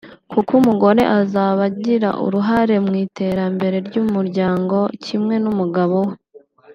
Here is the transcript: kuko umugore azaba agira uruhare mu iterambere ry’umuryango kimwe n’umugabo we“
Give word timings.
kuko 0.31 0.51
umugore 0.61 1.01
azaba 1.19 1.61
agira 1.69 2.09
uruhare 2.25 2.75
mu 2.85 2.93
iterambere 3.05 3.77
ry’umuryango 3.87 4.77
kimwe 5.05 5.35
n’umugabo 5.43 5.97
we“ 6.09 6.15